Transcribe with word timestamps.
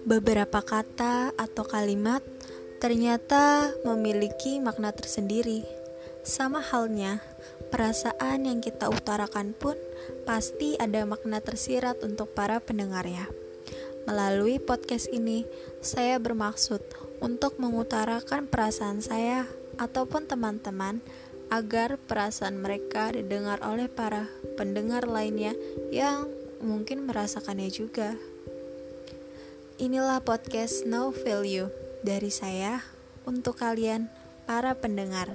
Beberapa 0.00 0.64
kata 0.64 1.36
atau 1.36 1.64
kalimat 1.68 2.24
ternyata 2.80 3.68
memiliki 3.84 4.56
makna 4.56 4.96
tersendiri. 4.96 5.60
Sama 6.24 6.64
halnya, 6.64 7.20
perasaan 7.68 8.48
yang 8.48 8.64
kita 8.64 8.88
utarakan 8.88 9.52
pun 9.52 9.76
pasti 10.24 10.80
ada 10.80 11.04
makna 11.04 11.44
tersirat 11.44 12.00
untuk 12.00 12.32
para 12.32 12.64
pendengarnya. 12.64 13.28
Melalui 14.08 14.56
podcast 14.56 15.12
ini, 15.12 15.44
saya 15.84 16.16
bermaksud 16.16 16.80
untuk 17.20 17.60
mengutarakan 17.60 18.48
perasaan 18.48 19.04
saya 19.04 19.44
ataupun 19.76 20.24
teman-teman 20.24 21.04
agar 21.52 22.00
perasaan 22.00 22.56
mereka 22.56 23.12
didengar 23.12 23.60
oleh 23.60 23.92
para 23.92 24.32
pendengar 24.56 25.04
lainnya 25.04 25.52
yang 25.92 26.24
mungkin 26.64 27.04
merasakannya 27.04 27.68
juga. 27.68 28.16
Inilah 29.80 30.20
podcast 30.20 30.84
No 30.84 31.08
Value 31.08 31.72
dari 32.04 32.28
saya 32.28 32.84
untuk 33.24 33.64
kalian 33.64 34.12
para 34.44 34.76
pendengar. 34.76 35.32